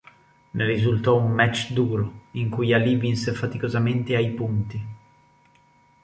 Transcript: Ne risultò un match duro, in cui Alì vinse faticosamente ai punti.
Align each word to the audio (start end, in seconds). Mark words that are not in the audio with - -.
Ne 0.55 0.65
risultò 0.65 1.15
un 1.15 1.29
match 1.29 1.73
duro, 1.73 2.21
in 2.31 2.49
cui 2.49 2.73
Alì 2.73 2.95
vinse 2.95 3.33
faticosamente 3.33 4.15
ai 4.15 4.31
punti. 4.31 4.83